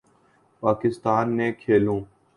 پاکستان 0.63 1.25
نے 1.37 1.47
کھیلو 1.61 1.97